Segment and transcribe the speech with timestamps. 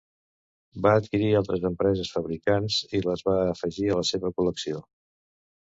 [0.85, 4.83] Va adquirir altres empreses fabricants i les va afegir a la seva col·lecció.